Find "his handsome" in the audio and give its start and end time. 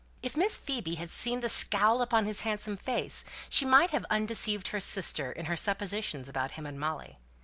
2.25-2.75